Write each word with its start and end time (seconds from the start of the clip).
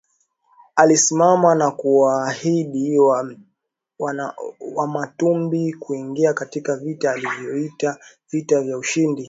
alisimama 0.75 1.55
na 1.55 1.71
kuwaahidi 1.71 2.97
Wamatumbi 4.75 5.73
kuingia 5.73 6.33
katika 6.33 6.75
vita 6.75 7.11
aliyoiita 7.11 7.97
vita 8.31 8.59
ya 8.61 8.77
ushindi 8.77 9.19